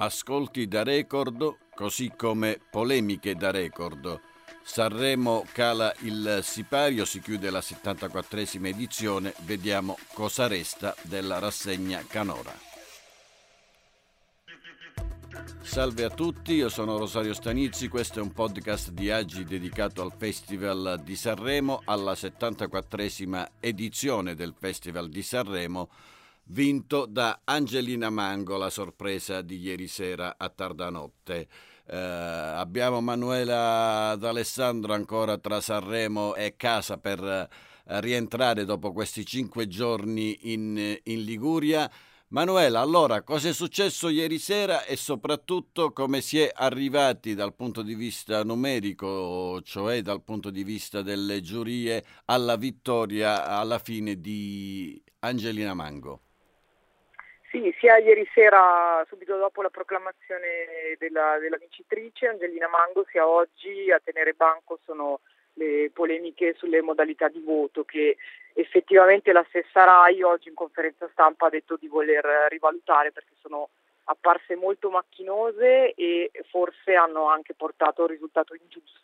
Ascolti 0.00 0.68
da 0.68 0.84
record, 0.84 1.56
così 1.74 2.12
come 2.14 2.60
polemiche 2.70 3.34
da 3.34 3.50
record. 3.50 4.20
Sanremo 4.62 5.44
cala 5.50 5.92
il 6.02 6.38
sipario, 6.44 7.04
si 7.04 7.20
chiude 7.20 7.50
la 7.50 7.58
74esima 7.58 8.66
edizione, 8.66 9.34
vediamo 9.40 9.98
cosa 10.12 10.46
resta 10.46 10.94
della 11.02 11.40
rassegna 11.40 12.00
Canora. 12.06 12.54
Salve 15.62 16.04
a 16.04 16.10
tutti, 16.10 16.52
io 16.52 16.68
sono 16.68 16.96
Rosario 16.96 17.34
Stanizzi, 17.34 17.88
questo 17.88 18.20
è 18.20 18.22
un 18.22 18.32
podcast 18.32 18.90
di 18.90 19.10
Agi 19.10 19.42
dedicato 19.42 20.00
al 20.02 20.12
Festival 20.16 21.00
di 21.02 21.16
Sanremo, 21.16 21.82
alla 21.84 22.12
74esima 22.12 23.48
edizione 23.58 24.36
del 24.36 24.54
Festival 24.56 25.08
di 25.08 25.22
Sanremo 25.24 25.88
vinto 26.48 27.06
da 27.06 27.40
Angelina 27.44 28.10
Mango, 28.10 28.56
la 28.56 28.70
sorpresa 28.70 29.42
di 29.42 29.58
ieri 29.58 29.88
sera 29.88 30.36
a 30.38 30.48
tarda 30.48 30.90
notte. 30.90 31.48
Eh, 31.86 31.96
abbiamo 31.96 33.00
Manuela 33.00 34.14
D'Alessandro 34.18 34.92
ancora 34.92 35.38
tra 35.38 35.60
Sanremo 35.60 36.34
e 36.34 36.54
casa 36.56 36.98
per 36.98 37.22
eh, 37.22 37.48
rientrare 38.00 38.64
dopo 38.64 38.92
questi 38.92 39.24
cinque 39.24 39.66
giorni 39.68 40.52
in, 40.52 40.98
in 41.04 41.24
Liguria. 41.24 41.90
Manuela, 42.30 42.80
allora 42.80 43.22
cosa 43.22 43.48
è 43.48 43.54
successo 43.54 44.10
ieri 44.10 44.38
sera 44.38 44.84
e 44.84 44.96
soprattutto 44.96 45.92
come 45.92 46.20
si 46.20 46.38
è 46.38 46.52
arrivati 46.54 47.34
dal 47.34 47.54
punto 47.54 47.80
di 47.80 47.94
vista 47.94 48.44
numerico, 48.44 49.62
cioè 49.62 50.02
dal 50.02 50.22
punto 50.22 50.50
di 50.50 50.62
vista 50.62 51.00
delle 51.00 51.40
giurie, 51.40 52.04
alla 52.26 52.56
vittoria 52.56 53.46
alla 53.46 53.78
fine 53.78 54.20
di 54.20 55.02
Angelina 55.20 55.72
Mango? 55.72 56.24
Sì, 57.50 57.74
sia 57.78 57.96
ieri 57.96 58.28
sera, 58.34 59.02
subito 59.08 59.38
dopo 59.38 59.62
la 59.62 59.70
proclamazione 59.70 60.96
della, 60.98 61.38
della, 61.38 61.56
vincitrice 61.56 62.26
Angelina 62.26 62.68
Mango, 62.68 63.06
sia 63.08 63.26
oggi 63.26 63.90
a 63.90 63.98
tenere 64.04 64.34
banco 64.34 64.78
sono 64.84 65.20
le 65.54 65.90
polemiche 65.90 66.54
sulle 66.58 66.82
modalità 66.82 67.28
di 67.28 67.40
voto 67.40 67.84
che 67.84 68.16
effettivamente 68.52 69.32
la 69.32 69.44
stessa 69.48 69.84
RAI 69.84 70.22
oggi 70.22 70.48
in 70.48 70.54
conferenza 70.54 71.08
stampa 71.10 71.46
ha 71.46 71.50
detto 71.50 71.76
di 71.76 71.88
voler 71.88 72.46
rivalutare 72.48 73.12
perché 73.12 73.34
sono 73.40 73.70
apparse 74.04 74.54
molto 74.54 74.90
macchinose 74.90 75.94
e 75.94 76.30
forse 76.50 76.94
hanno 76.94 77.28
anche 77.28 77.54
portato 77.54 78.02
a 78.02 78.04
un 78.04 78.10
risultato 78.10 78.54
ingiusto. 78.54 79.00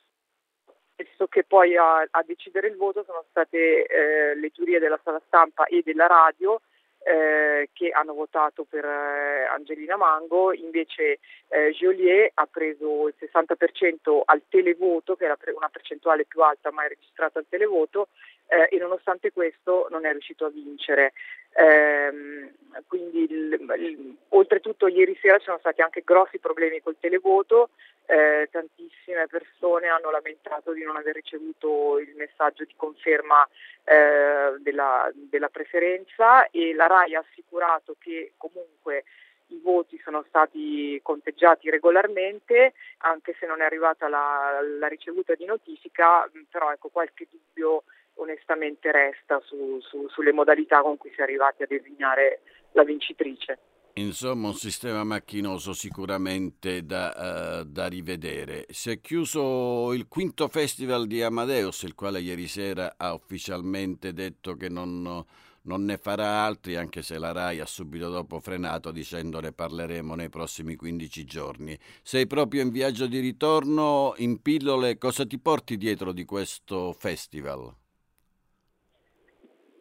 Visto 0.97 1.27
che 1.29 1.45
poi 1.45 1.77
a, 1.77 2.07
a 2.09 2.23
decidere 2.25 2.69
il 2.69 2.77
voto 2.77 3.05
sono 3.05 3.25
state 3.31 3.87
eh, 3.87 4.35
le 4.37 4.51
giurie 4.51 4.79
della 4.79 5.01
sala 5.03 5.21
stampa 5.27 5.65
e 5.65 5.83
della 5.83 6.07
radio 6.07 6.61
eh, 7.05 7.69
che 7.73 7.91
hanno 7.91 8.15
votato 8.15 8.65
per 8.65 8.85
eh, 8.85 9.45
Angelina 9.45 9.97
Mango, 9.97 10.53
invece 10.55 11.19
eh, 11.49 11.71
Joliet 11.73 12.31
ha 12.35 12.47
preso 12.51 13.09
il 13.09 13.15
60% 13.21 14.23
al 14.25 14.43
televoto, 14.49 15.15
che 15.15 15.27
era 15.27 15.37
una 15.55 15.69
percentuale 15.69 16.25
più 16.25 16.41
alta 16.41 16.71
mai 16.71 16.89
registrata 16.89 17.39
al 17.39 17.47
televoto, 17.49 18.09
eh, 18.49 18.69
e 18.71 18.79
nonostante 18.79 19.33
questo 19.33 19.87
non 19.91 20.07
è 20.07 20.13
riuscito 20.13 20.47
a 20.47 20.51
vincere. 20.51 21.13
Ehm, 21.57 22.44
quindi 22.87 23.25
il, 23.31 23.75
il, 23.79 24.17
oltretutto 24.31 24.87
ieri 24.87 25.17
sera 25.21 25.39
ci 25.39 25.45
sono 25.45 25.59
stati 25.59 25.83
anche 25.83 26.03
grossi 26.05 26.39
problemi 26.39 26.81
col 26.83 26.97
televoto, 26.99 27.71
eh, 28.07 28.49
tantissime 28.51 29.27
persone 29.27 29.89
hanno 29.89 30.11
lamentato 30.11 30.73
di 30.73 30.83
non 30.83 30.97
aver 30.97 31.15
ricevuto 31.15 31.99
il 31.99 32.15
messaggio 32.17 32.65
di 32.65 32.75
conferma 32.77 33.47
eh, 33.85 34.55
della, 34.59 35.11
della 35.15 35.49
preferenza 35.49 36.49
e 36.51 36.75
la 36.75 36.87
RAI 36.87 37.15
ha 37.15 37.25
assicurato 37.29 37.97
che 37.99 38.33
comunque 38.37 39.05
i 39.49 39.61
voti 39.63 40.01
sono 40.03 40.25
stati 40.29 40.99
conteggiati 41.03 41.71
regolarmente, 41.71 42.73
anche 42.99 43.37
se 43.39 43.47
non 43.47 43.61
è 43.61 43.65
arrivata 43.65 44.09
la, 44.09 44.59
la 44.79 44.87
ricevuta 44.87 45.35
di 45.35 45.45
notifica, 45.45 46.29
però 46.51 46.73
ecco, 46.73 46.89
qualche 46.89 47.27
dubbio 47.31 47.85
onestamente 48.15 48.93
resta 48.93 49.41
su, 49.41 49.81
su, 49.81 50.09
sulle 50.09 50.33
modalità 50.33 50.81
con 50.81 50.97
cui 50.97 51.11
si 51.13 51.21
è 51.21 51.23
arrivati 51.23 51.63
a 51.63 51.67
designare 51.67 52.41
la 52.75 52.85
vincitrice. 52.85 53.59
Insomma, 53.97 54.49
un 54.49 54.55
sistema 54.55 55.05
macchinoso 55.05 55.73
sicuramente 55.73 56.85
da, 56.85 57.61
uh, 57.61 57.65
da, 57.65 57.87
rivedere. 57.87 58.67
Si 58.71 58.91
è 58.91 59.01
chiuso 59.01 59.93
il 59.93 60.09
quinto 60.09 60.49
festival 60.49 61.07
di 61.07 61.23
Amadeus, 61.23 61.83
il 61.83 61.95
quale 61.95 62.21
ieri 62.21 62.49
sera 62.49 62.95
ha 62.97 63.15
ufficialmente 63.15 64.13
detto 64.13 64.57
che 64.57 64.69
non, 64.69 65.25
non 65.63 65.85
ne 65.85 65.97
farà 65.97 66.43
altri, 66.43 66.75
anche 66.75 67.03
se 67.03 67.19
la 67.19 67.31
RAI 67.31 67.61
ha 67.61 67.67
subito 67.67 68.11
dopo 68.11 68.41
frenato 68.41 68.91
dicendo 68.91 69.39
ne 69.39 69.53
parleremo 69.53 70.17
nei 70.17 70.29
prossimi 70.29 70.75
15 70.75 71.25
giorni. 71.25 71.79
Sei 72.03 72.27
proprio 72.27 72.63
in 72.63 72.71
viaggio 72.71 73.07
di 73.07 73.21
ritorno, 73.21 74.15
in 74.17 74.43
pillole, 74.43 74.99
cosa 74.99 75.25
ti 75.25 75.39
porti 75.39 75.77
dietro 75.77 76.11
di 76.11 76.25
questo 76.25 76.93
festival? 76.93 77.73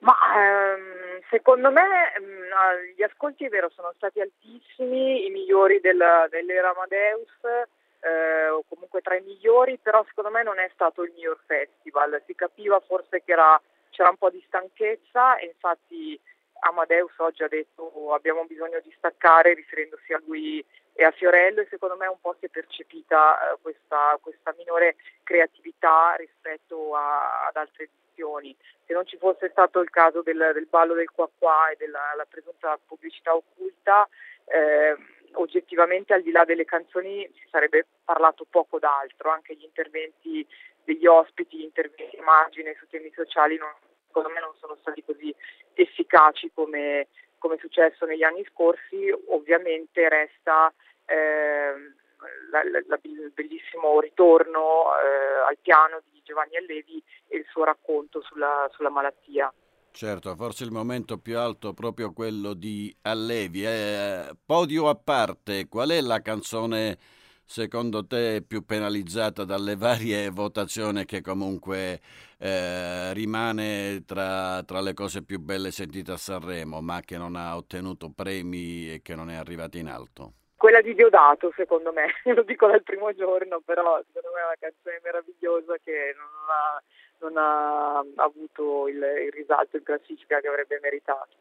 Ma 0.01 0.13
ehm, 0.35 1.21
secondo 1.33 1.71
me 1.71 1.81
mh, 1.81 2.23
mm, 2.23 2.95
gli 2.95 3.01
ascolti 3.01 3.45
è 3.45 3.49
vero 3.49 3.71
sono 3.73 3.91
stati 3.95 4.21
altissimi, 4.21 5.25
i 5.25 5.31
migliori 5.31 5.79
del, 5.79 6.27
dell'era 6.29 6.69
Amadeus, 6.69 7.67
eh, 8.01 8.49
o 8.49 8.63
comunque 8.69 9.01
tra 9.01 9.15
i 9.15 9.23
migliori, 9.23 9.79
però 9.81 10.05
secondo 10.07 10.29
me 10.29 10.43
non 10.43 10.59
è 10.59 10.69
stato 10.73 11.01
il 11.01 11.11
miglior 11.15 11.39
festival, 11.47 12.21
si 12.27 12.35
capiva 12.35 12.79
forse 12.81 13.23
che 13.23 13.31
era, 13.31 13.59
c'era 13.89 14.09
un 14.09 14.17
po' 14.17 14.29
di 14.29 14.43
stanchezza 14.45 15.37
e 15.37 15.47
infatti 15.47 16.19
Amadeus 16.59 17.13
oggi 17.17 17.41
ha 17.41 17.47
detto 17.47 18.13
abbiamo 18.13 18.45
bisogno 18.45 18.79
di 18.83 18.93
staccare 18.95 19.55
riferendosi 19.55 20.13
a 20.13 20.21
lui 20.25 20.63
e 20.93 21.03
a 21.03 21.11
Fiorello 21.11 21.61
e 21.61 21.67
secondo 21.67 21.95
me 21.95 22.05
un 22.05 22.19
po' 22.21 22.35
si 22.37 22.45
è 22.45 22.49
percepita 22.49 23.53
eh, 23.53 23.57
questa, 23.59 24.19
questa, 24.21 24.53
minore 24.55 24.97
creatività 25.23 26.13
rispetto 26.15 26.95
a, 26.95 27.47
ad 27.47 27.55
altre 27.55 27.89
edizioni. 28.13 28.55
Se 28.85 28.93
non 28.93 29.05
ci 29.05 29.17
fosse 29.17 29.49
stato 29.49 29.79
il 29.79 29.89
caso 29.89 30.21
del, 30.21 30.51
del 30.53 30.67
ballo 30.67 30.93
del 30.93 31.09
qua 31.09 31.29
qua 31.37 31.69
e 31.69 31.75
della 31.77 32.25
presunta 32.29 32.79
pubblicità 32.85 33.35
occulta, 33.35 34.07
eh, 34.45 34.95
oggettivamente 35.33 36.13
al 36.13 36.21
di 36.21 36.31
là 36.31 36.45
delle 36.45 36.65
canzoni 36.65 37.29
si 37.33 37.47
sarebbe 37.49 37.85
parlato 38.03 38.45
poco 38.49 38.79
d'altro, 38.79 39.31
anche 39.31 39.55
gli 39.55 39.63
interventi 39.63 40.45
degli 40.83 41.07
ospiti, 41.07 41.63
interventi 41.63 42.17
immagine 42.17 42.75
su 42.77 42.87
temi 42.87 43.11
sociali 43.15 43.57
non, 43.57 43.71
secondo 44.07 44.29
me 44.29 44.39
non 44.39 44.53
sono 44.59 44.75
stati 44.81 45.03
così 45.03 45.33
efficaci 45.73 46.51
come, 46.53 47.07
come 47.39 47.55
è 47.55 47.59
successo 47.59 48.05
negli 48.05 48.23
anni 48.23 48.45
scorsi, 48.51 49.09
ovviamente 49.27 50.07
resta 50.09 50.71
eh, 51.05 51.73
il 53.03 53.31
bellissimo 53.33 53.99
ritorno 53.99 54.91
eh, 54.97 55.49
al 55.49 55.57
piano 55.61 56.01
di 56.11 56.21
Giovanni 56.23 56.57
Allevi 56.57 57.03
e 57.27 57.37
il 57.37 57.45
suo 57.49 57.63
racconto 57.63 58.21
sulla, 58.21 58.69
sulla 58.71 58.89
malattia. 58.89 59.53
Certo, 59.91 60.35
forse 60.35 60.63
il 60.63 60.71
momento 60.71 61.19
più 61.19 61.37
alto 61.37 61.69
è 61.69 61.73
proprio 61.73 62.13
quello 62.13 62.53
di 62.53 62.95
Allevi. 63.03 63.63
Eh, 63.63 64.35
podio 64.43 64.89
a 64.89 64.95
parte, 64.95 65.67
qual 65.67 65.89
è 65.89 66.01
la 66.01 66.21
canzone 66.21 66.97
secondo 67.45 68.05
te 68.07 68.43
più 68.45 68.65
penalizzata 68.65 69.43
dalle 69.43 69.75
varie 69.75 70.29
votazioni 70.29 71.05
che 71.05 71.21
comunque 71.21 72.01
eh, 72.39 73.13
rimane 73.13 74.03
tra, 74.05 74.63
tra, 74.63 74.81
le 74.81 74.93
cose 74.93 75.23
più 75.23 75.39
belle 75.39 75.69
sentite 75.69 76.13
a 76.13 76.17
Sanremo, 76.17 76.81
ma 76.81 77.01
che 77.01 77.17
non 77.17 77.35
ha 77.35 77.55
ottenuto 77.55 78.09
premi 78.09 78.91
e 78.91 79.01
che 79.03 79.13
non 79.13 79.29
è 79.29 79.35
arrivata 79.35 79.77
in 79.77 79.87
alto? 79.87 80.33
Quella 80.63 80.79
di 80.79 80.95
Diodato, 80.95 81.51
secondo 81.57 81.91
me, 81.91 82.05
lo 82.33 82.41
dico 82.43 82.67
dal 82.67 82.83
primo 82.83 83.11
giorno, 83.11 83.59
però 83.59 84.01
secondo 84.07 84.33
me 84.33 84.39
è 84.39 84.45
una 84.45 84.55
canzone 84.57 85.01
meravigliosa 85.03 85.75
che 85.83 86.15
non 86.15 86.25
ha, 86.47 86.81
non 87.19 87.35
ha 87.35 88.23
avuto 88.23 88.87
il, 88.87 88.95
il 88.95 89.31
risalto 89.33 89.75
in 89.75 89.83
classifica 89.83 90.39
che 90.39 90.47
avrebbe 90.47 90.79
meritato. 90.81 91.35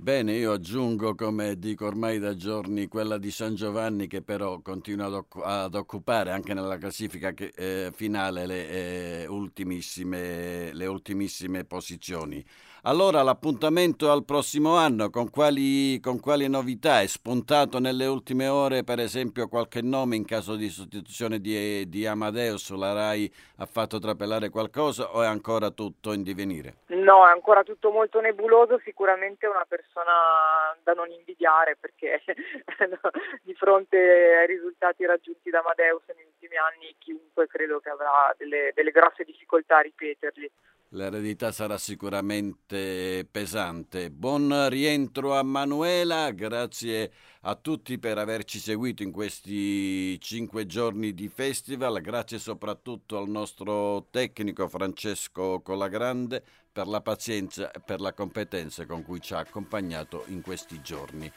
Bene, 0.00 0.34
io 0.34 0.52
aggiungo, 0.52 1.16
come 1.16 1.58
dico 1.58 1.84
ormai 1.84 2.20
da 2.20 2.36
giorni, 2.36 2.86
quella 2.86 3.18
di 3.18 3.32
San 3.32 3.56
Giovanni 3.56 4.06
che 4.06 4.22
però 4.22 4.60
continua 4.60 5.06
ad, 5.06 5.14
occu- 5.14 5.44
ad 5.44 5.74
occupare 5.74 6.30
anche 6.30 6.54
nella 6.54 6.78
classifica 6.78 7.32
che, 7.32 7.50
eh, 7.52 7.90
finale 7.92 8.46
le, 8.46 8.68
eh, 8.68 9.26
ultimissime, 9.26 10.72
le 10.72 10.86
ultimissime 10.86 11.64
posizioni. 11.64 12.42
Allora 12.82 13.22
l'appuntamento 13.22 14.12
al 14.12 14.24
prossimo 14.24 14.76
anno, 14.76 15.10
con 15.10 15.30
quali, 15.30 15.98
con 15.98 16.20
quali, 16.20 16.48
novità? 16.48 17.00
È 17.00 17.06
spuntato 17.08 17.80
nelle 17.80 18.06
ultime 18.06 18.46
ore 18.46 18.84
per 18.84 19.00
esempio 19.00 19.48
qualche 19.48 19.82
nome 19.82 20.14
in 20.14 20.24
caso 20.24 20.54
di 20.54 20.68
sostituzione 20.68 21.40
di, 21.40 21.88
di 21.88 22.06
Amadeus? 22.06 22.70
La 22.70 22.92
RAI 22.92 23.30
ha 23.56 23.66
fatto 23.66 23.98
trapelare 23.98 24.48
qualcosa 24.48 25.12
o 25.12 25.22
è 25.22 25.26
ancora 25.26 25.70
tutto 25.70 26.12
in 26.12 26.22
divenire? 26.22 26.76
No, 26.86 27.26
è 27.26 27.30
ancora 27.32 27.64
tutto 27.64 27.90
molto 27.90 28.20
nebuloso, 28.20 28.80
sicuramente 28.84 29.48
una 29.48 29.66
persona 29.88 30.76
da 30.82 30.92
non 30.92 31.10
invidiare 31.10 31.76
perché 31.76 32.22
di 33.42 33.54
fronte 33.54 33.96
ai 33.96 34.46
risultati 34.46 35.04
raggiunti 35.06 35.50
da 35.50 35.60
Amadeus 35.60 36.02
negli 36.08 36.26
ultimi 36.26 36.56
anni 36.56 36.94
chiunque 36.98 37.46
credo 37.46 37.80
che 37.80 37.88
avrà 37.88 38.34
delle, 38.36 38.72
delle 38.74 38.90
grosse 38.90 39.24
difficoltà 39.24 39.78
a 39.78 39.82
ripeterli. 39.82 40.50
L'eredità 40.92 41.52
sarà 41.52 41.76
sicuramente 41.76 43.28
pesante. 43.30 44.10
Buon 44.10 44.70
rientro 44.70 45.34
a 45.36 45.42
Manuela, 45.42 46.30
grazie 46.30 47.12
a 47.42 47.54
tutti 47.56 47.98
per 47.98 48.16
averci 48.16 48.58
seguito 48.58 49.02
in 49.02 49.12
questi 49.12 50.18
cinque 50.18 50.64
giorni 50.64 51.12
di 51.12 51.28
festival, 51.28 52.00
grazie 52.00 52.38
soprattutto 52.38 53.18
al 53.18 53.28
nostro 53.28 54.06
tecnico 54.10 54.66
Francesco 54.66 55.60
Colagrande 55.60 56.42
per 56.72 56.86
la 56.86 57.02
pazienza 57.02 57.70
e 57.70 57.80
per 57.84 58.00
la 58.00 58.14
competenza 58.14 58.86
con 58.86 59.02
cui 59.04 59.20
ci 59.20 59.34
ha 59.34 59.40
accompagnato 59.40 60.24
in 60.28 60.40
questi 60.40 60.80
giorni. 60.80 61.30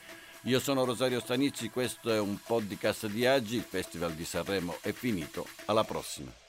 Io 0.44 0.62
sono 0.62 0.86
Rosario 0.86 1.20
Stanizzi, 1.20 1.70
questo 1.70 2.10
è 2.10 2.20
un 2.22 2.40
podcast 2.42 3.08
di 3.08 3.26
Agi, 3.26 3.58
il 3.58 3.64
Festival 3.64 4.14
di 4.14 4.24
Sanremo 4.24 4.78
è 4.82 4.94
finito, 4.94 5.46
alla 5.66 5.84
prossima. 5.84 6.41